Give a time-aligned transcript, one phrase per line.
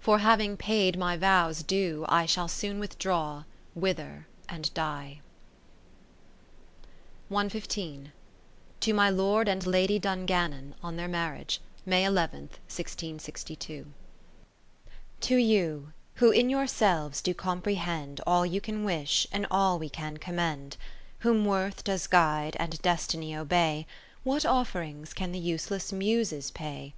[0.00, 3.44] For having paid my vows due, I Shall soon withdraw,
[3.76, 5.20] wither and die.
[7.28, 8.10] (598)' Securely(?).
[8.80, 11.60] To my Lord and Lady Dunga7ino7t To my Lord and Lady Dungannon, on their Marriage,
[11.86, 13.86] May ii, 1662
[15.20, 20.16] To you, who, in yourselves, do comprehend All you can wish, and all we can
[20.16, 20.76] commend;
[21.20, 23.86] Whom worth does guide, and destiny obey,
[24.24, 26.94] What offerings can the useless Muses pay?